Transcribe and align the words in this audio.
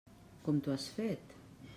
Com 0.45 0.61
t'ho 0.67 0.73
has 0.75 0.87
fet? 0.95 1.37